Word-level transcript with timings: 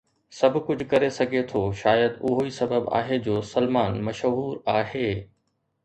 سڀ 0.37 0.53
ڪجهه 0.69 0.87
ڪري 0.93 1.09
سگهي 1.17 1.43
ٿو، 1.51 1.61
شايد 1.81 2.17
اهو 2.29 2.47
ئي 2.47 2.55
سبب 2.57 2.91
آهي 3.01 3.21
جو 3.29 3.39
سلمان 3.53 4.01
مشهور 4.09 4.61
آهي 4.79 5.09